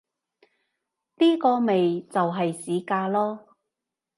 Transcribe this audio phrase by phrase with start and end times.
[1.17, 3.37] 呢個咪就係市價囉